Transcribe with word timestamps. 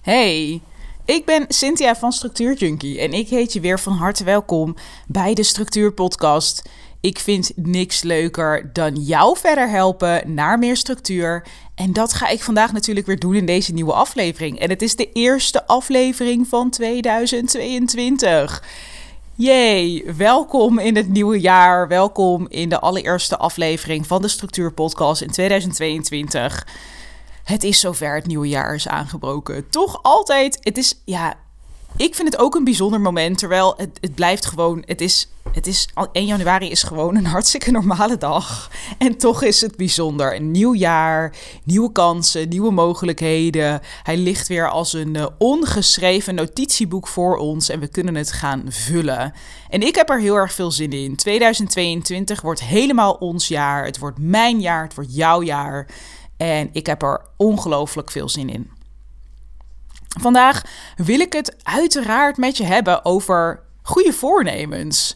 Hey, 0.00 0.60
ik 1.04 1.24
ben 1.24 1.44
Cynthia 1.48 1.96
van 1.96 2.12
Structuur 2.12 2.54
Junkie 2.54 3.00
en 3.00 3.12
ik 3.12 3.28
heet 3.28 3.52
je 3.52 3.60
weer 3.60 3.80
van 3.80 3.92
harte 3.92 4.24
welkom 4.24 4.76
bij 5.06 5.34
de 5.34 5.42
Structuur 5.42 5.92
Podcast. 5.92 6.68
Ik 7.00 7.18
vind 7.18 7.52
niks 7.54 8.02
leuker 8.02 8.70
dan 8.72 8.94
jou 8.94 9.36
verder 9.38 9.68
helpen 9.68 10.34
naar 10.34 10.58
meer 10.58 10.76
structuur. 10.76 11.46
En 11.74 11.92
dat 11.92 12.12
ga 12.12 12.28
ik 12.28 12.42
vandaag 12.42 12.72
natuurlijk 12.72 13.06
weer 13.06 13.18
doen 13.18 13.34
in 13.34 13.46
deze 13.46 13.72
nieuwe 13.72 13.92
aflevering. 13.92 14.58
En 14.58 14.70
het 14.70 14.82
is 14.82 14.96
de 14.96 15.12
eerste 15.12 15.66
aflevering 15.66 16.46
van 16.48 16.70
2022. 16.70 18.64
Yay, 19.34 20.04
welkom 20.16 20.78
in 20.78 20.96
het 20.96 21.08
nieuwe 21.08 21.40
jaar. 21.40 21.88
Welkom 21.88 22.46
in 22.48 22.68
de 22.68 22.80
allereerste 22.80 23.36
aflevering 23.36 24.06
van 24.06 24.22
de 24.22 24.28
Structuur 24.28 24.72
Podcast 24.72 25.22
in 25.22 25.30
2022. 25.30 26.66
Het 27.50 27.64
is 27.64 27.80
zover, 27.80 28.14
het 28.14 28.26
nieuwe 28.26 28.48
jaar 28.48 28.74
is 28.74 28.88
aangebroken. 28.88 29.68
Toch 29.70 30.02
altijd, 30.02 30.58
het 30.60 30.78
is, 30.78 31.00
ja, 31.04 31.34
ik 31.96 32.14
vind 32.14 32.32
het 32.32 32.40
ook 32.40 32.54
een 32.54 32.64
bijzonder 32.64 33.00
moment. 33.00 33.38
Terwijl 33.38 33.74
het, 33.76 33.98
het 34.00 34.14
blijft 34.14 34.46
gewoon, 34.46 34.82
het 34.86 35.00
is, 35.00 35.28
het 35.52 35.66
is, 35.66 35.88
1 36.12 36.26
januari 36.26 36.70
is 36.70 36.82
gewoon 36.82 37.16
een 37.16 37.26
hartstikke 37.26 37.70
normale 37.70 38.18
dag. 38.18 38.70
En 38.98 39.16
toch 39.16 39.42
is 39.42 39.60
het 39.60 39.76
bijzonder. 39.76 40.36
Een 40.36 40.50
nieuw 40.50 40.74
jaar, 40.74 41.34
nieuwe 41.64 41.92
kansen, 41.92 42.48
nieuwe 42.48 42.72
mogelijkheden. 42.72 43.80
Hij 44.02 44.16
ligt 44.16 44.48
weer 44.48 44.70
als 44.70 44.92
een 44.92 45.14
uh, 45.14 45.26
ongeschreven 45.38 46.34
notitieboek 46.34 47.08
voor 47.08 47.36
ons 47.36 47.68
en 47.68 47.80
we 47.80 47.88
kunnen 47.88 48.14
het 48.14 48.32
gaan 48.32 48.62
vullen. 48.68 49.34
En 49.68 49.82
ik 49.82 49.94
heb 49.94 50.10
er 50.10 50.20
heel 50.20 50.34
erg 50.34 50.52
veel 50.52 50.70
zin 50.70 50.92
in. 50.92 51.16
2022 51.16 52.40
wordt 52.40 52.62
helemaal 52.62 53.12
ons 53.12 53.48
jaar. 53.48 53.84
Het 53.84 53.98
wordt 53.98 54.18
mijn 54.18 54.60
jaar, 54.60 54.82
het 54.82 54.94
wordt 54.94 55.14
jouw 55.14 55.42
jaar. 55.42 55.86
En 56.40 56.68
ik 56.72 56.86
heb 56.86 57.02
er 57.02 57.20
ongelooflijk 57.36 58.10
veel 58.10 58.28
zin 58.28 58.48
in. 58.48 58.70
Vandaag 60.20 60.62
wil 60.96 61.20
ik 61.20 61.32
het 61.32 61.56
uiteraard 61.62 62.36
met 62.36 62.56
je 62.56 62.64
hebben 62.64 63.04
over 63.04 63.62
goede 63.82 64.12
voornemens. 64.12 65.14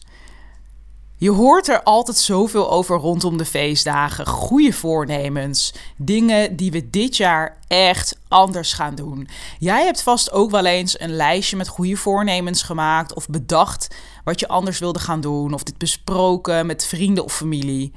Je 1.17 1.31
hoort 1.31 1.67
er 1.67 1.83
altijd 1.83 2.17
zoveel 2.17 2.71
over 2.71 2.97
rondom 2.97 3.37
de 3.37 3.45
feestdagen. 3.45 4.27
Goede 4.27 4.73
voornemens. 4.73 5.73
Dingen 5.97 6.55
die 6.55 6.71
we 6.71 6.89
dit 6.89 7.17
jaar 7.17 7.57
echt 7.67 8.19
anders 8.27 8.73
gaan 8.73 8.95
doen. 8.95 9.27
Jij 9.59 9.85
hebt 9.85 10.01
vast 10.01 10.31
ook 10.31 10.51
wel 10.51 10.65
eens 10.65 10.99
een 10.99 11.15
lijstje 11.15 11.57
met 11.57 11.67
goede 11.67 11.95
voornemens 11.95 12.61
gemaakt. 12.63 13.13
Of 13.13 13.27
bedacht 13.27 13.95
wat 14.23 14.39
je 14.39 14.47
anders 14.47 14.79
wilde 14.79 14.99
gaan 14.99 15.21
doen. 15.21 15.53
Of 15.53 15.63
dit 15.63 15.77
besproken 15.77 16.65
met 16.65 16.85
vrienden 16.85 17.23
of 17.23 17.35
familie. 17.35 17.93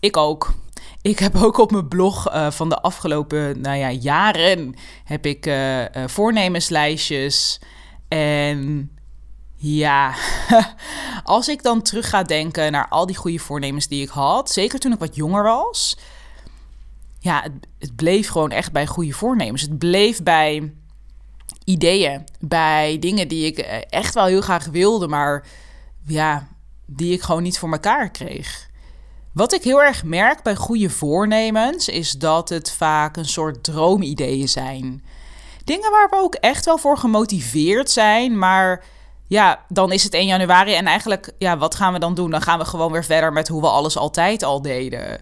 Ik 0.00 0.16
ook. 0.16 0.54
Ik 1.02 1.18
heb 1.18 1.36
ook 1.36 1.58
op 1.58 1.70
mijn 1.70 1.88
blog 1.88 2.32
uh, 2.32 2.50
van 2.50 2.68
de 2.68 2.80
afgelopen 2.80 3.60
nou 3.60 3.76
ja, 3.76 3.90
jaren 3.90 4.74
heb 5.04 5.26
ik 5.26 5.46
uh, 5.46 5.80
uh, 5.80 5.86
voornemenslijstjes. 6.06 7.60
En 8.08 8.90
ja, 9.54 10.14
als 11.24 11.48
ik 11.48 11.62
dan 11.62 11.82
terug 11.82 12.08
ga 12.08 12.22
denken 12.22 12.72
naar 12.72 12.88
al 12.88 13.06
die 13.06 13.16
goede 13.16 13.38
voornemens 13.38 13.88
die 13.88 14.02
ik 14.02 14.08
had, 14.08 14.50
zeker 14.50 14.78
toen 14.78 14.92
ik 14.92 14.98
wat 14.98 15.16
jonger 15.16 15.42
was. 15.42 15.96
Ja, 17.18 17.42
het, 17.42 17.52
het 17.78 17.96
bleef 17.96 18.28
gewoon 18.28 18.50
echt 18.50 18.72
bij 18.72 18.86
goede 18.86 19.12
voornemens. 19.12 19.62
Het 19.62 19.78
bleef 19.78 20.22
bij 20.22 20.72
ideeën, 21.64 22.24
bij 22.40 22.98
dingen 22.98 23.28
die 23.28 23.46
ik 23.46 23.58
echt 23.88 24.14
wel 24.14 24.26
heel 24.26 24.40
graag 24.40 24.66
wilde, 24.66 25.08
maar 25.08 25.46
ja, 26.06 26.48
die 26.86 27.12
ik 27.12 27.22
gewoon 27.22 27.42
niet 27.42 27.58
voor 27.58 27.72
elkaar 27.72 28.10
kreeg. 28.10 28.68
Wat 29.36 29.52
ik 29.52 29.62
heel 29.62 29.82
erg 29.82 30.04
merk 30.04 30.42
bij 30.42 30.56
goede 30.56 30.90
voornemens 30.90 31.88
is 31.88 32.12
dat 32.12 32.48
het 32.48 32.72
vaak 32.72 33.16
een 33.16 33.24
soort 33.24 33.64
droomideeën 33.64 34.48
zijn. 34.48 35.04
Dingen 35.64 35.90
waar 35.90 36.08
we 36.10 36.16
ook 36.16 36.34
echt 36.34 36.64
wel 36.64 36.78
voor 36.78 36.98
gemotiveerd 36.98 37.90
zijn, 37.90 38.38
maar 38.38 38.84
ja, 39.26 39.64
dan 39.68 39.92
is 39.92 40.02
het 40.04 40.14
1 40.14 40.26
januari 40.26 40.74
en 40.74 40.86
eigenlijk, 40.86 41.32
ja, 41.38 41.58
wat 41.58 41.74
gaan 41.74 41.92
we 41.92 41.98
dan 41.98 42.14
doen? 42.14 42.30
Dan 42.30 42.42
gaan 42.42 42.58
we 42.58 42.64
gewoon 42.64 42.92
weer 42.92 43.04
verder 43.04 43.32
met 43.32 43.48
hoe 43.48 43.60
we 43.60 43.68
alles 43.68 43.96
altijd 43.96 44.42
al 44.42 44.62
deden. 44.62 45.20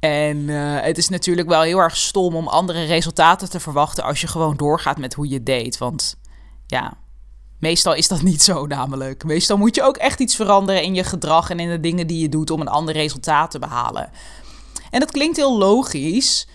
En 0.00 0.36
uh, 0.36 0.80
het 0.80 0.98
is 0.98 1.08
natuurlijk 1.08 1.48
wel 1.48 1.62
heel 1.62 1.78
erg 1.78 1.96
stom 1.96 2.36
om 2.36 2.48
andere 2.48 2.84
resultaten 2.84 3.50
te 3.50 3.60
verwachten 3.60 4.04
als 4.04 4.20
je 4.20 4.26
gewoon 4.26 4.56
doorgaat 4.56 4.98
met 4.98 5.14
hoe 5.14 5.28
je 5.28 5.42
deed. 5.42 5.78
Want 5.78 6.16
ja, 6.66 6.96
Meestal 7.62 7.94
is 7.94 8.08
dat 8.08 8.22
niet 8.30 8.42
zo 8.42 8.66
namelijk. 8.66 9.24
Meestal 9.24 9.56
moet 9.56 9.74
je 9.74 9.82
ook 9.82 9.96
echt 9.96 10.20
iets 10.20 10.36
veranderen 10.36 10.82
in 10.82 10.94
je 10.94 11.04
gedrag 11.04 11.50
en 11.50 11.60
in 11.60 11.70
de 11.70 11.80
dingen 11.80 12.06
die 12.06 12.18
je 12.18 12.28
doet 12.28 12.50
om 12.50 12.60
een 12.60 12.68
ander 12.68 12.94
resultaat 12.94 13.50
te 13.50 13.58
behalen. 13.58 14.10
En 14.90 15.00
dat 15.00 15.10
klinkt 15.10 15.36
heel 15.36 15.58
logisch, 15.58 16.48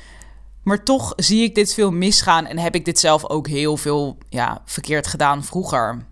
maar 0.63 0.83
toch 0.83 1.13
zie 1.15 1.43
ik 1.43 1.55
dit 1.55 1.73
veel 1.73 1.91
misgaan 1.91 2.45
en 2.45 2.57
heb 2.57 2.75
ik 2.75 2.85
dit 2.85 2.99
zelf 2.99 3.29
ook 3.29 3.47
heel 3.47 3.77
veel 3.77 4.17
ja, 4.29 4.61
verkeerd 4.65 5.07
gedaan 5.07 5.43
vroeger. 5.43 6.05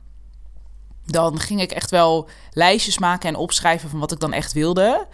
Dan 1.05 1.39
ging 1.39 1.61
ik 1.61 1.71
echt 1.71 1.91
wel 1.91 2.29
lijstjes 2.51 2.99
maken 2.99 3.29
en 3.29 3.35
opschrijven 3.35 3.89
van 3.89 3.99
wat 3.99 4.11
ik 4.11 4.19
dan 4.19 4.33
echt 4.33 4.53
wilde. 4.53 5.07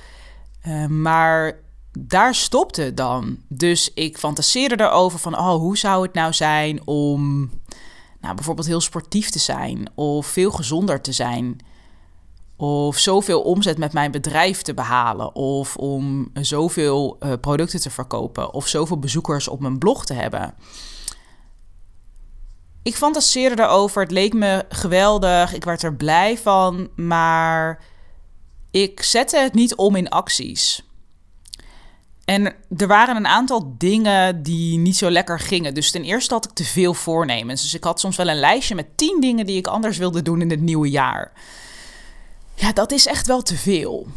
Uh, 0.68 0.86
maar 0.86 1.59
daar 2.00 2.36
stopte 2.36 2.81
het 2.81 2.98
dan. 2.98 3.38
Dus 3.48 3.94
ik 3.94 4.18
fantaseerde 4.18 4.84
erover 4.84 5.19
van, 5.19 5.38
oh, 5.38 5.56
hoe 5.56 5.78
zou 5.78 6.03
het 6.03 6.13
nou 6.13 6.34
zijn 6.34 6.88
om 6.88 7.50
nou, 8.22 8.36
bijvoorbeeld 8.36 8.68
heel 8.68 8.82
sportief 8.82 9.30
te 9.30 9.40
zijn 9.40 9.90
of 9.96 10.28
veel 10.28 10.52
gezonder 10.52 11.02
te 11.02 11.12
zijn. 11.12 11.59
Of 12.56 12.98
zoveel 12.98 13.42
omzet 13.42 13.78
met 13.78 13.94
mijn 13.94 14.12
bedrijf 14.12 14.62
te 14.62 14.74
behalen. 14.74 15.36
Of 15.36 15.78
om 15.78 16.31
zoveel 16.34 17.18
uh, 17.20 17.34
producten 17.42 17.81
te 17.81 17.90
verkopen. 17.90 18.54
Of 18.54 18.68
zoveel 18.68 19.00
bezoekers 19.00 19.48
op 19.48 19.60
mijn 19.60 19.78
blog 19.78 20.06
te 20.06 20.14
hebben. 20.14 20.54
Ik 22.84 22.96
fantaseerde 22.96 23.62
erover. 23.62 24.02
Het 24.02 24.12
leek 24.12 24.34
me 24.34 24.66
geweldig. 24.70 25.54
Ik 25.54 25.64
werd 25.64 25.84
er 25.84 25.96
blij 25.96 26.38
van. 26.38 26.90
Maar 26.96 27.84
ik 28.72 29.04
zette 29.04 29.38
het 29.38 29.54
niet 29.54 29.76
om 29.76 29.96
in 29.96 30.10
acties. 30.10 30.91
En 32.26 32.54
er 32.78 32.88
waren 32.88 33.16
een 33.16 33.28
aantal 33.28 33.76
dingen 33.78 34.44
die 34.44 34.78
niet 34.78 34.98
zo 34.98 35.09
lekker 35.09 35.40
gingen. 35.40 35.74
Dus 35.74 35.92
ten 35.92 36.04
eerste 36.04 36.34
had 36.34 36.46
ik 36.46 36.52
te 36.52 36.64
veel 36.64 36.94
voornemens. 36.94 37.62
Dus 37.62 37.74
ik 37.74 37.84
had 37.84 38.00
soms 38.00 38.16
wel 38.16 38.30
een 38.30 38.40
lijstje 38.40 38.76
met 38.76 38.98
tien 38.98 39.18
dingen 39.20 39.46
die 39.46 39.58
ik 39.58 39.68
anders 39.68 39.98
wilde 39.98 40.22
doen 40.22 40.42
in 40.42 40.50
het 40.50 40.62
nieuwe 40.62 40.90
jaar. 40.90 41.31
Ja, 42.56 42.74
dat 42.74 42.92
is 42.92 43.06
echt 43.06 43.28
wel 43.28 43.42
te 43.42 43.56
veel. 43.56 44.08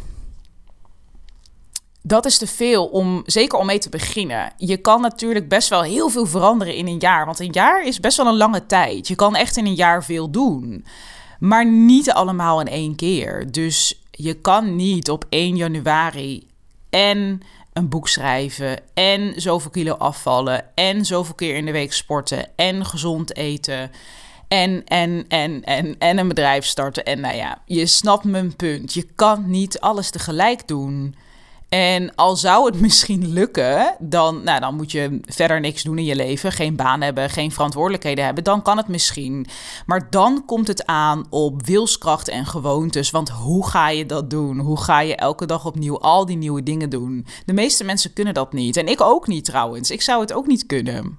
Dat 2.01 2.25
is 2.25 2.37
te 2.37 2.47
veel 2.47 2.85
om, 2.85 3.23
zeker 3.25 3.59
om 3.59 3.65
mee 3.65 3.79
te 3.79 3.89
beginnen. 3.89 4.53
Je 4.57 4.77
kan 4.77 5.01
natuurlijk 5.01 5.49
best 5.49 5.69
wel 5.69 5.81
heel 5.81 6.09
veel 6.09 6.25
veranderen 6.25 6.75
in 6.75 6.87
een 6.87 6.99
jaar. 6.99 7.25
Want 7.25 7.39
een 7.39 7.51
jaar 7.51 7.85
is 7.85 7.99
best 7.99 8.17
wel 8.17 8.27
een 8.27 8.37
lange 8.37 8.65
tijd. 8.65 9.07
Je 9.07 9.15
kan 9.15 9.35
echt 9.35 9.57
in 9.57 9.65
een 9.65 9.75
jaar 9.75 10.03
veel 10.03 10.29
doen. 10.29 10.85
Maar 11.39 11.65
niet 11.65 12.11
allemaal 12.11 12.59
in 12.59 12.67
één 12.67 12.95
keer. 12.95 13.51
Dus 13.51 14.01
je 14.11 14.33
kan 14.33 14.75
niet 14.75 15.09
op 15.09 15.25
1 15.29 15.55
januari 15.55 16.47
en 16.89 17.41
een 17.75 17.89
boek 17.89 18.07
schrijven 18.07 18.79
en 18.93 19.41
zoveel 19.41 19.71
kilo 19.71 19.93
afvallen 19.93 20.65
en 20.75 21.05
zoveel 21.05 21.35
keer 21.35 21.55
in 21.55 21.65
de 21.65 21.71
week 21.71 21.93
sporten 21.93 22.47
en 22.55 22.85
gezond 22.85 23.35
eten 23.35 23.91
en, 24.47 24.83
en, 24.85 25.25
en, 25.27 25.63
en, 25.63 25.95
en 25.99 26.17
een 26.17 26.27
bedrijf 26.27 26.65
starten. 26.65 27.05
En 27.05 27.19
nou 27.19 27.35
ja, 27.35 27.61
je 27.65 27.85
snapt 27.85 28.23
mijn 28.23 28.55
punt. 28.55 28.93
Je 28.93 29.03
kan 29.15 29.49
niet 29.49 29.79
alles 29.79 30.09
tegelijk 30.09 30.67
doen. 30.67 31.15
En 31.75 32.15
al 32.15 32.35
zou 32.35 32.65
het 32.65 32.81
misschien 32.85 33.33
lukken, 33.33 33.95
dan, 33.99 34.43
nou, 34.43 34.59
dan 34.59 34.75
moet 34.75 34.91
je 34.91 35.19
verder 35.21 35.59
niks 35.59 35.83
doen 35.83 35.97
in 35.97 36.05
je 36.05 36.15
leven. 36.15 36.51
Geen 36.51 36.75
baan 36.75 37.01
hebben, 37.01 37.29
geen 37.29 37.51
verantwoordelijkheden 37.51 38.25
hebben. 38.25 38.43
Dan 38.43 38.61
kan 38.61 38.77
het 38.77 38.87
misschien. 38.87 39.47
Maar 39.85 40.09
dan 40.09 40.45
komt 40.45 40.67
het 40.67 40.85
aan 40.85 41.25
op 41.29 41.65
wilskracht 41.65 42.27
en 42.27 42.45
gewoontes. 42.45 43.11
Want 43.11 43.29
hoe 43.29 43.67
ga 43.67 43.89
je 43.89 44.05
dat 44.05 44.29
doen? 44.29 44.59
Hoe 44.59 44.79
ga 44.79 44.99
je 44.99 45.15
elke 45.15 45.45
dag 45.45 45.65
opnieuw 45.65 45.99
al 45.99 46.25
die 46.25 46.37
nieuwe 46.37 46.63
dingen 46.63 46.89
doen? 46.89 47.25
De 47.45 47.53
meeste 47.53 47.83
mensen 47.83 48.13
kunnen 48.13 48.33
dat 48.33 48.53
niet. 48.53 48.77
En 48.77 48.87
ik 48.87 49.01
ook 49.01 49.27
niet 49.27 49.45
trouwens. 49.45 49.91
Ik 49.91 50.01
zou 50.01 50.21
het 50.21 50.33
ook 50.33 50.47
niet 50.47 50.65
kunnen. 50.65 51.17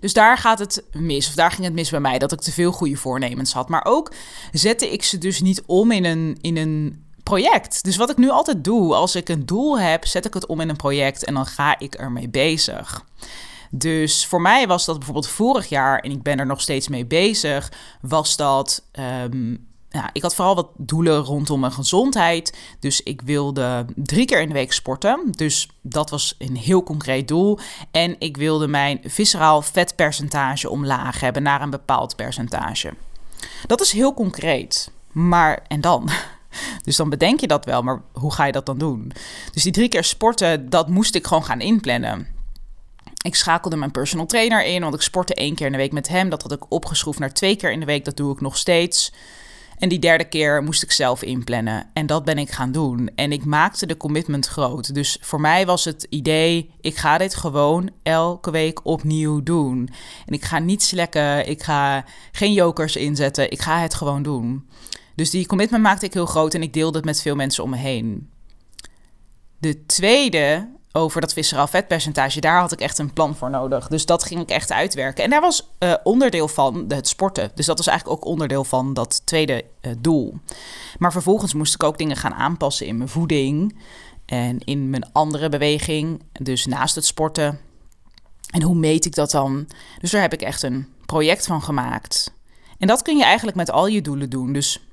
Dus 0.00 0.12
daar 0.12 0.38
gaat 0.38 0.58
het 0.58 0.84
mis, 0.92 1.28
of 1.28 1.34
daar 1.34 1.50
ging 1.50 1.64
het 1.64 1.74
mis 1.74 1.90
bij 1.90 2.00
mij, 2.00 2.18
dat 2.18 2.32
ik 2.32 2.40
te 2.40 2.52
veel 2.52 2.72
goede 2.72 2.96
voornemens 2.96 3.52
had. 3.52 3.68
Maar 3.68 3.84
ook 3.84 4.12
zette 4.52 4.92
ik 4.92 5.02
ze 5.02 5.18
dus 5.18 5.40
niet 5.40 5.62
om 5.66 5.90
in 5.90 6.04
een, 6.04 6.38
in 6.40 6.56
een 6.56 7.04
project. 7.24 7.84
Dus 7.84 7.96
wat 7.96 8.10
ik 8.10 8.16
nu 8.16 8.30
altijd 8.30 8.64
doe, 8.64 8.94
als 8.94 9.16
ik 9.16 9.28
een 9.28 9.46
doel 9.46 9.78
heb, 9.78 10.06
zet 10.06 10.26
ik 10.26 10.34
het 10.34 10.46
om 10.46 10.60
in 10.60 10.68
een 10.68 10.76
project 10.76 11.24
en 11.24 11.34
dan 11.34 11.46
ga 11.46 11.78
ik 11.78 11.94
ermee 11.94 12.28
bezig. 12.28 13.04
Dus 13.70 14.26
voor 14.26 14.40
mij 14.40 14.66
was 14.66 14.84
dat 14.84 14.96
bijvoorbeeld 14.96 15.28
vorig 15.28 15.68
jaar, 15.68 15.98
en 15.98 16.10
ik 16.10 16.22
ben 16.22 16.38
er 16.38 16.46
nog 16.46 16.60
steeds 16.60 16.88
mee 16.88 17.06
bezig, 17.06 17.72
was 18.00 18.36
dat. 18.36 18.82
Um, 19.24 19.66
ik 20.12 20.22
had 20.22 20.34
vooral 20.34 20.54
wat 20.54 20.68
doelen 20.76 21.18
rondom 21.18 21.60
mijn 21.60 21.72
gezondheid. 21.72 22.58
Dus 22.80 23.02
ik 23.02 23.20
wilde 23.22 23.84
drie 23.96 24.24
keer 24.24 24.40
in 24.40 24.48
de 24.48 24.54
week 24.54 24.72
sporten. 24.72 25.28
Dus 25.30 25.68
dat 25.82 26.10
was 26.10 26.34
een 26.38 26.56
heel 26.56 26.82
concreet 26.82 27.28
doel. 27.28 27.58
En 27.90 28.16
ik 28.18 28.36
wilde 28.36 28.68
mijn 28.68 29.00
visceraal 29.04 29.62
vetpercentage 29.62 30.70
omlaag 30.70 31.20
hebben 31.20 31.42
naar 31.42 31.62
een 31.62 31.70
bepaald 31.70 32.16
percentage. 32.16 32.94
Dat 33.66 33.80
is 33.80 33.92
heel 33.92 34.14
concreet. 34.14 34.90
Maar 35.12 35.64
en 35.68 35.80
dan? 35.80 36.10
Dus 36.82 36.96
dan 36.96 37.10
bedenk 37.10 37.40
je 37.40 37.46
dat 37.46 37.64
wel, 37.64 37.82
maar 37.82 38.02
hoe 38.12 38.32
ga 38.32 38.44
je 38.44 38.52
dat 38.52 38.66
dan 38.66 38.78
doen? 38.78 39.12
Dus 39.52 39.62
die 39.62 39.72
drie 39.72 39.88
keer 39.88 40.04
sporten, 40.04 40.70
dat 40.70 40.88
moest 40.88 41.14
ik 41.14 41.26
gewoon 41.26 41.44
gaan 41.44 41.60
inplannen. 41.60 42.26
Ik 43.24 43.34
schakelde 43.34 43.76
mijn 43.76 43.90
personal 43.90 44.26
trainer 44.26 44.64
in, 44.64 44.82
want 44.82 44.94
ik 44.94 45.00
sportte 45.00 45.34
één 45.34 45.54
keer 45.54 45.66
in 45.66 45.72
de 45.72 45.78
week 45.78 45.92
met 45.92 46.08
hem. 46.08 46.28
Dat 46.28 46.42
had 46.42 46.52
ik 46.52 46.72
opgeschroefd 46.72 47.18
naar 47.18 47.32
twee 47.32 47.56
keer 47.56 47.72
in 47.72 47.80
de 47.80 47.86
week. 47.86 48.04
Dat 48.04 48.16
doe 48.16 48.32
ik 48.32 48.40
nog 48.40 48.56
steeds. 48.56 49.12
En 49.78 49.88
die 49.88 49.98
derde 49.98 50.24
keer 50.24 50.62
moest 50.62 50.82
ik 50.82 50.92
zelf 50.92 51.22
inplannen. 51.22 51.86
En 51.92 52.06
dat 52.06 52.24
ben 52.24 52.38
ik 52.38 52.50
gaan 52.50 52.72
doen. 52.72 53.10
En 53.14 53.32
ik 53.32 53.44
maakte 53.44 53.86
de 53.86 53.96
commitment 53.96 54.46
groot. 54.46 54.94
Dus 54.94 55.18
voor 55.20 55.40
mij 55.40 55.66
was 55.66 55.84
het 55.84 56.06
idee: 56.10 56.70
ik 56.80 56.96
ga 56.96 57.18
dit 57.18 57.34
gewoon 57.34 57.90
elke 58.02 58.50
week 58.50 58.86
opnieuw 58.86 59.42
doen. 59.42 59.88
En 60.26 60.34
ik 60.34 60.44
ga 60.44 60.58
niet 60.58 60.82
slekken. 60.82 61.48
Ik 61.48 61.62
ga 61.62 62.04
geen 62.32 62.52
jokers 62.52 62.96
inzetten. 62.96 63.50
Ik 63.50 63.60
ga 63.60 63.80
het 63.80 63.94
gewoon 63.94 64.22
doen. 64.22 64.68
Dus 65.14 65.30
die 65.30 65.46
commitment 65.46 65.82
maakte 65.82 66.06
ik 66.06 66.14
heel 66.14 66.26
groot 66.26 66.54
en 66.54 66.62
ik 66.62 66.72
deelde 66.72 66.96
het 66.96 67.06
met 67.06 67.22
veel 67.22 67.34
mensen 67.34 67.64
om 67.64 67.70
me 67.70 67.76
heen. 67.76 68.30
De 69.58 69.86
tweede 69.86 70.68
over 70.96 71.20
dat 71.20 71.32
visceraal 71.32 71.66
vetpercentage, 71.66 72.40
daar 72.40 72.60
had 72.60 72.72
ik 72.72 72.80
echt 72.80 72.98
een 72.98 73.12
plan 73.12 73.36
voor 73.36 73.50
nodig. 73.50 73.88
Dus 73.88 74.06
dat 74.06 74.24
ging 74.24 74.40
ik 74.40 74.50
echt 74.50 74.72
uitwerken. 74.72 75.24
En 75.24 75.30
daar 75.30 75.40
was 75.40 75.70
uh, 75.78 75.94
onderdeel 76.02 76.48
van 76.48 76.84
het 76.88 77.08
sporten. 77.08 77.50
Dus 77.54 77.66
dat 77.66 77.78
was 77.78 77.86
eigenlijk 77.86 78.18
ook 78.18 78.28
onderdeel 78.28 78.64
van 78.64 78.94
dat 78.94 79.26
tweede 79.26 79.64
uh, 79.80 79.92
doel. 79.98 80.38
Maar 80.98 81.12
vervolgens 81.12 81.54
moest 81.54 81.74
ik 81.74 81.82
ook 81.82 81.98
dingen 81.98 82.16
gaan 82.16 82.34
aanpassen 82.34 82.86
in 82.86 82.96
mijn 82.96 83.08
voeding 83.08 83.78
en 84.26 84.58
in 84.58 84.90
mijn 84.90 85.12
andere 85.12 85.48
beweging. 85.48 86.22
Dus 86.32 86.66
naast 86.66 86.94
het 86.94 87.06
sporten. 87.06 87.60
En 88.50 88.62
hoe 88.62 88.76
meet 88.76 89.04
ik 89.04 89.14
dat 89.14 89.30
dan? 89.30 89.68
Dus 90.00 90.10
daar 90.10 90.22
heb 90.22 90.32
ik 90.32 90.42
echt 90.42 90.62
een 90.62 90.88
project 91.06 91.46
van 91.46 91.62
gemaakt. 91.62 92.34
En 92.78 92.86
dat 92.86 93.02
kun 93.02 93.16
je 93.16 93.24
eigenlijk 93.24 93.56
met 93.56 93.70
al 93.70 93.86
je 93.86 94.02
doelen 94.02 94.30
doen. 94.30 94.52
Dus 94.52 94.86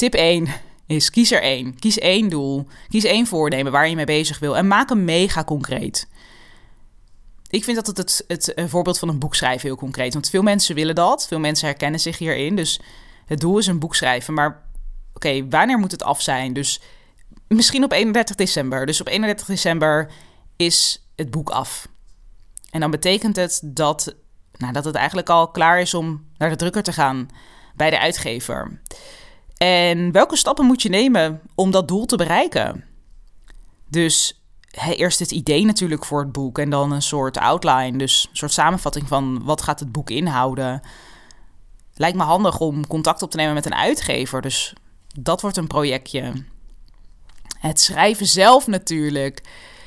tip 0.00 0.14
1 0.14 0.48
is 0.86 1.10
kies 1.10 1.30
er 1.30 1.42
één. 1.42 1.78
Kies 1.78 1.98
één 1.98 2.28
doel. 2.28 2.66
Kies 2.88 3.04
één 3.04 3.26
voornemen 3.26 3.72
waar 3.72 3.88
je 3.88 3.94
mee 3.94 4.04
bezig 4.04 4.38
wil. 4.38 4.56
En 4.56 4.66
maak 4.66 4.88
hem 4.88 5.04
mega 5.04 5.44
concreet. 5.44 6.08
Ik 7.48 7.64
vind 7.64 7.76
dat 7.76 7.86
het, 7.86 7.96
het, 7.96 8.24
het, 8.26 8.52
het 8.54 8.70
voorbeeld 8.70 8.98
van 8.98 9.08
een 9.08 9.18
boek 9.18 9.34
schrijven 9.34 9.68
heel 9.68 9.76
concreet. 9.76 10.12
Want 10.12 10.30
veel 10.30 10.42
mensen 10.42 10.74
willen 10.74 10.94
dat. 10.94 11.26
Veel 11.26 11.38
mensen 11.38 11.66
herkennen 11.66 12.00
zich 12.00 12.18
hierin. 12.18 12.56
Dus 12.56 12.80
het 13.26 13.40
doel 13.40 13.58
is 13.58 13.66
een 13.66 13.78
boek 13.78 13.94
schrijven. 13.94 14.34
Maar 14.34 14.62
oké, 15.14 15.48
wanneer 15.48 15.78
moet 15.78 15.90
het 15.90 16.02
af 16.02 16.22
zijn? 16.22 16.52
Dus 16.52 16.80
misschien 17.48 17.84
op 17.84 17.92
31 17.92 18.36
december. 18.36 18.86
Dus 18.86 19.00
op 19.00 19.06
31 19.08 19.46
december 19.46 20.10
is 20.56 21.08
het 21.16 21.30
boek 21.30 21.50
af. 21.50 21.88
En 22.70 22.80
dan 22.80 22.90
betekent 22.90 23.36
het 23.36 23.60
dat, 23.64 24.14
nou, 24.56 24.72
dat 24.72 24.84
het 24.84 24.94
eigenlijk 24.94 25.28
al 25.28 25.50
klaar 25.50 25.80
is 25.80 25.94
om 25.94 26.26
naar 26.36 26.50
de 26.50 26.56
drukker 26.56 26.82
te 26.82 26.92
gaan 26.92 27.28
bij 27.74 27.90
de 27.90 27.98
uitgever. 27.98 28.80
En 29.64 30.12
welke 30.12 30.36
stappen 30.36 30.64
moet 30.64 30.82
je 30.82 30.88
nemen 30.88 31.40
om 31.54 31.70
dat 31.70 31.88
doel 31.88 32.06
te 32.06 32.16
bereiken? 32.16 32.84
Dus 33.88 34.42
eerst 34.96 35.18
het 35.18 35.30
idee 35.30 35.64
natuurlijk 35.64 36.04
voor 36.04 36.20
het 36.20 36.32
boek 36.32 36.58
en 36.58 36.70
dan 36.70 36.92
een 36.92 37.02
soort 37.02 37.38
outline, 37.38 37.98
dus 37.98 38.26
een 38.30 38.36
soort 38.36 38.52
samenvatting 38.52 39.08
van 39.08 39.44
wat 39.44 39.62
gaat 39.62 39.80
het 39.80 39.92
boek 39.92 40.10
inhouden. 40.10 40.80
Lijkt 41.94 42.16
me 42.16 42.22
handig 42.22 42.60
om 42.60 42.86
contact 42.86 43.22
op 43.22 43.30
te 43.30 43.36
nemen 43.36 43.54
met 43.54 43.66
een 43.66 43.74
uitgever, 43.74 44.42
dus 44.42 44.72
dat 45.18 45.40
wordt 45.40 45.56
een 45.56 45.66
projectje. 45.66 46.32
Het 47.58 47.80
schrijven 47.80 48.26
zelf 48.26 48.66
natuurlijk. 48.66 49.42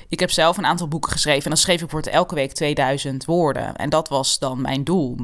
Ik 0.08 0.20
heb 0.20 0.32
zelf 0.32 0.58
een 0.58 0.66
aantal 0.66 0.88
boeken 0.88 1.12
geschreven 1.12 1.44
en 1.44 1.50
dan 1.50 1.58
schreef 1.58 1.82
ik 1.82 1.90
voor 1.90 2.02
elke 2.02 2.36
week 2.36 2.54
2000 2.54 3.26
woorden. 3.26 3.76
En 3.76 3.90
dat 3.90 4.10
was 4.10 4.40
dan 4.40 4.62
mijn 4.62 4.84
doel. 4.84 5.18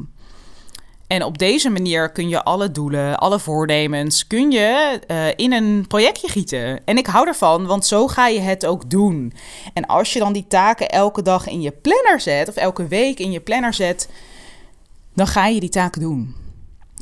En 1.10 1.24
op 1.24 1.38
deze 1.38 1.70
manier 1.70 2.10
kun 2.10 2.28
je 2.28 2.42
alle 2.42 2.70
doelen, 2.70 3.18
alle 3.18 3.38
voornemens, 3.38 4.26
kun 4.26 4.50
je 4.50 5.00
uh, 5.08 5.26
in 5.36 5.52
een 5.52 5.84
projectje 5.86 6.28
gieten. 6.28 6.84
En 6.84 6.96
ik 6.96 7.06
hou 7.06 7.26
ervan, 7.26 7.66
want 7.66 7.86
zo 7.86 8.06
ga 8.06 8.28
je 8.28 8.40
het 8.40 8.66
ook 8.66 8.90
doen. 8.90 9.32
En 9.74 9.86
als 9.86 10.12
je 10.12 10.18
dan 10.18 10.32
die 10.32 10.44
taken 10.48 10.88
elke 10.88 11.22
dag 11.22 11.48
in 11.48 11.60
je 11.60 11.70
planner 11.70 12.20
zet, 12.20 12.48
of 12.48 12.56
elke 12.56 12.86
week 12.86 13.18
in 13.18 13.30
je 13.30 13.40
planner 13.40 13.74
zet, 13.74 14.08
dan 15.14 15.26
ga 15.26 15.46
je 15.46 15.60
die 15.60 15.68
taken 15.68 16.00
doen. 16.00 16.34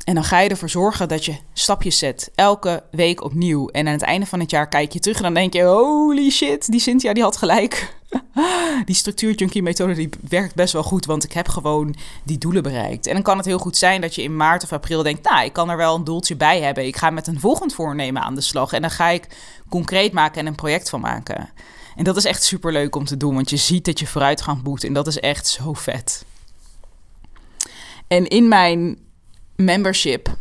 En 0.04 0.14
dan 0.14 0.24
ga 0.24 0.40
je 0.40 0.48
ervoor 0.48 0.70
zorgen 0.70 1.08
dat 1.08 1.24
je 1.24 1.36
stapjes 1.52 1.98
zet, 1.98 2.30
elke 2.34 2.82
week 2.90 3.24
opnieuw. 3.24 3.68
En 3.68 3.86
aan 3.86 3.92
het 3.92 4.02
einde 4.02 4.26
van 4.26 4.40
het 4.40 4.50
jaar 4.50 4.68
kijk 4.68 4.92
je 4.92 5.00
terug 5.00 5.16
en 5.16 5.22
dan 5.22 5.34
denk 5.34 5.52
je: 5.52 5.62
holy 5.62 6.30
shit, 6.30 6.70
die 6.70 6.80
Cynthia 6.80 7.12
die 7.12 7.22
had 7.22 7.36
gelijk. 7.36 7.97
die 8.84 8.94
structuurjunkie 8.94 9.62
methode 9.62 9.94
die 9.94 10.08
werkt 10.28 10.54
best 10.54 10.72
wel 10.72 10.82
goed, 10.82 11.06
want 11.06 11.24
ik 11.24 11.32
heb 11.32 11.48
gewoon 11.48 11.94
die 12.22 12.38
doelen 12.38 12.62
bereikt. 12.62 13.06
En 13.06 13.14
dan 13.14 13.22
kan 13.22 13.36
het 13.36 13.46
heel 13.46 13.58
goed 13.58 13.76
zijn 13.76 14.00
dat 14.00 14.14
je 14.14 14.22
in 14.22 14.36
maart 14.36 14.62
of 14.62 14.72
april 14.72 15.02
denkt: 15.02 15.28
nou, 15.28 15.44
ik 15.44 15.52
kan 15.52 15.70
er 15.70 15.76
wel 15.76 15.94
een 15.94 16.04
doeltje 16.04 16.36
bij 16.36 16.60
hebben. 16.60 16.86
Ik 16.86 16.96
ga 16.96 17.10
met 17.10 17.26
een 17.26 17.40
volgend 17.40 17.74
voornemen 17.74 18.22
aan 18.22 18.34
de 18.34 18.40
slag. 18.40 18.72
En 18.72 18.80
dan 18.80 18.90
ga 18.90 19.08
ik 19.08 19.26
concreet 19.68 20.12
maken 20.12 20.40
en 20.40 20.46
een 20.46 20.54
project 20.54 20.88
van 20.88 21.00
maken. 21.00 21.50
En 21.96 22.04
dat 22.04 22.16
is 22.16 22.24
echt 22.24 22.42
super 22.42 22.72
leuk 22.72 22.96
om 22.96 23.04
te 23.04 23.16
doen, 23.16 23.34
want 23.34 23.50
je 23.50 23.56
ziet 23.56 23.84
dat 23.84 23.98
je 23.98 24.06
vooruitgang 24.06 24.62
boekt. 24.62 24.84
En 24.84 24.92
dat 24.92 25.06
is 25.06 25.18
echt 25.18 25.48
zo 25.48 25.72
vet. 25.72 26.24
En 28.08 28.28
in 28.28 28.48
mijn 28.48 28.98
membership, 29.56 30.36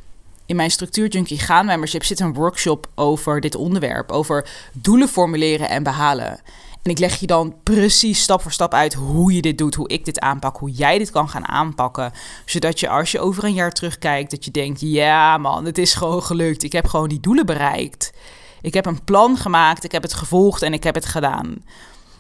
in 0.46 0.56
mijn 0.56 0.72
Structuur 0.72 1.08
Junkie 1.08 1.40
Gaan 1.40 1.66
membership, 1.66 2.04
zit 2.04 2.20
een 2.20 2.34
workshop 2.34 2.90
over 2.96 3.42
dit 3.42 3.56
onderwerp. 3.56 4.12
Over 4.12 4.50
doelen 4.74 5.08
formuleren 5.08 5.70
en 5.70 5.84
behalen. 5.84 6.40
En 6.83 6.91
ik 6.91 7.00
leg 7.00 7.19
je 7.19 7.27
dan 7.27 7.56
precies 7.63 8.21
stap 8.21 8.41
voor 8.41 8.51
stap 8.51 8.74
uit 8.74 8.94
hoe 8.94 9.33
je 9.33 9.41
dit 9.41 9.57
doet, 9.57 9.75
hoe 9.75 9.89
ik 9.89 10.06
dit 10.06 10.19
aanpak, 10.19 10.57
hoe 10.57 10.71
jij 10.71 10.97
dit 10.97 11.12
kan 11.12 11.29
gaan 11.29 11.47
aanpakken. 11.47 12.12
Zodat 12.45 12.79
je 12.79 12.89
als 12.89 13.12
je 13.12 13.19
over 13.19 13.44
een 13.44 13.53
jaar 13.53 13.71
terugkijkt, 13.71 14.31
dat 14.31 14.45
je 14.45 14.51
denkt: 14.51 14.81
ja 14.81 15.38
man, 15.38 15.65
het 15.65 15.77
is 15.77 15.94
gewoon 15.94 16.24
gelukt. 16.24 16.63
Ik 16.63 16.71
heb 16.71 16.88
gewoon 16.88 17.09
die 17.09 17.19
doelen 17.19 17.45
bereikt. 17.45 18.12
Ik 18.62 18.74
heb 18.74 18.85
een 18.85 19.03
plan 19.03 19.38
gemaakt, 19.38 19.83
ik 19.83 19.91
heb 19.91 20.01
het 20.01 20.13
gevolgd 20.13 20.62
en 20.62 20.74
ik 20.74 20.83
heb 20.83 20.95
het 20.95 21.06
gedaan. 21.06 21.63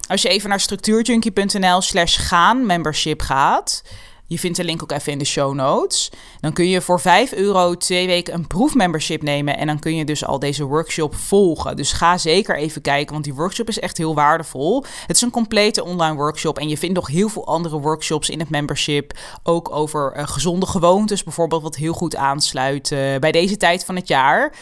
Als 0.07 0.21
je 0.21 0.29
even 0.29 0.49
naar 0.49 0.59
structuurjunkie.nl 0.59 1.81
slash 1.81 2.19
gaan 2.19 2.65
membership 2.65 3.21
gaat, 3.21 3.83
je 4.27 4.39
vindt 4.39 4.57
de 4.57 4.63
link 4.63 4.83
ook 4.83 4.91
even 4.91 5.11
in 5.11 5.17
de 5.17 5.25
show 5.25 5.53
notes. 5.53 6.11
Dan 6.39 6.53
kun 6.53 6.69
je 6.69 6.81
voor 6.81 6.99
5 6.99 7.33
euro 7.33 7.75
twee 7.75 8.07
weken 8.07 8.33
een 8.33 8.47
proefmembership 8.47 9.21
nemen. 9.21 9.57
En 9.57 9.67
dan 9.67 9.79
kun 9.79 9.95
je 9.95 10.05
dus 10.05 10.25
al 10.25 10.39
deze 10.39 10.63
workshop 10.63 11.15
volgen. 11.15 11.75
Dus 11.75 11.91
ga 11.91 12.17
zeker 12.17 12.57
even 12.57 12.81
kijken, 12.81 13.13
want 13.13 13.23
die 13.23 13.33
workshop 13.33 13.67
is 13.67 13.79
echt 13.79 13.97
heel 13.97 14.15
waardevol. 14.15 14.83
Het 15.07 15.15
is 15.15 15.21
een 15.21 15.31
complete 15.31 15.83
online 15.83 16.15
workshop. 16.15 16.59
En 16.59 16.69
je 16.69 16.77
vindt 16.77 16.95
nog 16.95 17.07
heel 17.07 17.29
veel 17.29 17.47
andere 17.47 17.79
workshops 17.79 18.29
in 18.29 18.39
het 18.39 18.49
membership. 18.49 19.17
Ook 19.43 19.71
over 19.71 20.13
uh, 20.17 20.27
gezonde 20.27 20.65
gewoontes, 20.65 21.23
bijvoorbeeld, 21.23 21.61
wat 21.61 21.75
heel 21.75 21.93
goed 21.93 22.15
aansluit 22.15 22.91
uh, 22.91 23.17
bij 23.19 23.31
deze 23.31 23.57
tijd 23.57 23.85
van 23.85 23.95
het 23.95 24.07
jaar. 24.07 24.53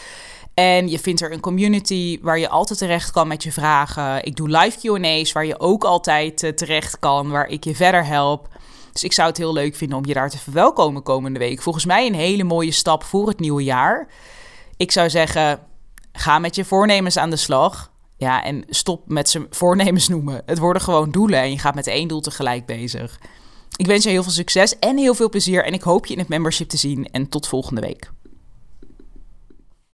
En 0.54 0.88
je 0.88 0.98
vindt 0.98 1.20
er 1.20 1.32
een 1.32 1.40
community 1.40 2.18
waar 2.22 2.38
je 2.38 2.48
altijd 2.48 2.78
terecht 2.78 3.10
kan 3.10 3.28
met 3.28 3.42
je 3.42 3.52
vragen. 3.52 4.24
Ik 4.24 4.36
doe 4.36 4.48
live 4.48 4.78
QA's 4.78 5.32
waar 5.32 5.46
je 5.46 5.60
ook 5.60 5.84
altijd 5.84 6.42
uh, 6.42 6.50
terecht 6.50 6.98
kan, 6.98 7.30
waar 7.30 7.48
ik 7.48 7.64
je 7.64 7.74
verder 7.74 8.06
help. 8.06 8.48
Dus 8.96 9.04
ik 9.04 9.12
zou 9.12 9.28
het 9.28 9.36
heel 9.36 9.52
leuk 9.52 9.74
vinden 9.74 9.98
om 9.98 10.06
je 10.06 10.14
daar 10.14 10.30
te 10.30 10.38
verwelkomen 10.38 11.02
komende 11.02 11.38
week. 11.38 11.62
Volgens 11.62 11.84
mij 11.84 12.06
een 12.06 12.14
hele 12.14 12.44
mooie 12.44 12.70
stap 12.70 13.04
voor 13.04 13.28
het 13.28 13.40
nieuwe 13.40 13.64
jaar. 13.64 14.08
Ik 14.76 14.92
zou 14.92 15.10
zeggen, 15.10 15.60
ga 16.12 16.38
met 16.38 16.54
je 16.54 16.64
voornemens 16.64 17.16
aan 17.16 17.30
de 17.30 17.36
slag. 17.36 17.92
Ja, 18.16 18.44
en 18.44 18.64
stop 18.68 19.02
met 19.06 19.28
ze 19.28 19.46
voornemens 19.50 20.08
noemen. 20.08 20.42
Het 20.46 20.58
worden 20.58 20.82
gewoon 20.82 21.10
doelen 21.10 21.38
en 21.38 21.50
je 21.50 21.58
gaat 21.58 21.74
met 21.74 21.86
één 21.86 22.08
doel 22.08 22.20
tegelijk 22.20 22.66
bezig. 22.66 23.20
Ik 23.76 23.86
wens 23.86 24.04
je 24.04 24.10
heel 24.10 24.22
veel 24.22 24.32
succes 24.32 24.78
en 24.78 24.96
heel 24.96 25.14
veel 25.14 25.28
plezier 25.28 25.64
en 25.64 25.72
ik 25.72 25.82
hoop 25.82 26.06
je 26.06 26.12
in 26.12 26.18
het 26.18 26.28
membership 26.28 26.68
te 26.68 26.76
zien 26.76 27.08
en 27.10 27.28
tot 27.28 27.48
volgende 27.48 27.80
week. 27.80 28.10